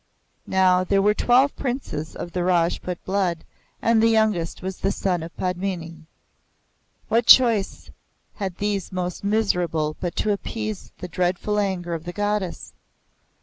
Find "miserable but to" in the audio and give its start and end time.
9.23-10.31